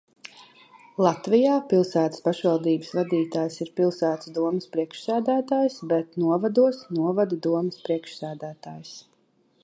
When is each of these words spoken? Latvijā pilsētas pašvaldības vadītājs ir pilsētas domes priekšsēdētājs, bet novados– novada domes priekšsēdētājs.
Latvijā 1.07 1.57
pilsētas 1.73 2.21
pašvaldības 2.27 2.93
vadītājs 2.99 3.57
ir 3.65 3.69
pilsētas 3.79 4.33
domes 4.37 4.71
priekšsēdētājs, 4.77 5.75
bet 5.93 6.17
novados– 6.25 6.79
novada 7.01 7.39
domes 7.49 7.83
priekšsēdētājs. 7.89 8.95